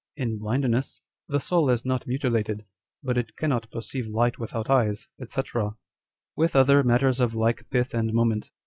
In 0.15 0.39
blindness, 0.39 1.03
the 1.27 1.39
soul 1.39 1.69
is 1.69 1.85
not 1.85 2.07
mutilated, 2.07 2.65
but 3.03 3.19
it 3.19 3.35
cannot 3.35 3.69
perceive 3.69 4.07
light 4.07 4.39
without 4.39 4.67
eyes, 4.67 5.07
&c." 5.27 5.41
with 6.35 6.55
other 6.55 6.81
matters 6.83 7.19
of 7.19 7.35
like 7.35 7.69
pith 7.69 7.93
and 7.93 8.11
moment. 8.11 8.49